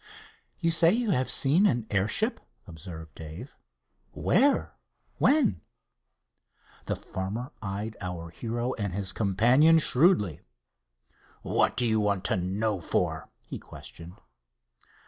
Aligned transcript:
"You 0.61 0.71
say 0.71 0.91
you 0.91 1.11
have 1.11 1.29
seen 1.29 1.67
an 1.67 1.85
airship," 1.91 2.39
observed 2.65 3.13
Dave. 3.13 3.55
"Where? 4.13 4.73
when?" 5.19 5.61
The 6.85 6.95
farmer 6.95 7.51
eyed 7.61 7.97
our 8.01 8.31
hero 8.31 8.73
and 8.79 8.95
his 8.95 9.13
companion 9.13 9.77
shrewdly. 9.77 10.41
"What 11.43 11.77
do 11.77 11.85
you 11.85 11.99
want 11.99 12.25
to 12.25 12.35
know 12.35 12.81
for?" 12.81 13.29
he 13.45 13.59
questioned. 13.59 14.15